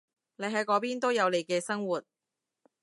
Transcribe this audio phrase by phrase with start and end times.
[0.37, 2.03] 你喺嗰邊都有你嘅生活